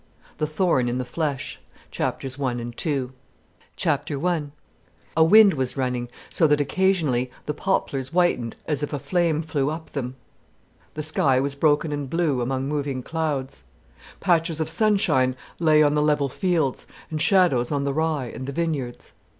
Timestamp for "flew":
9.43-9.69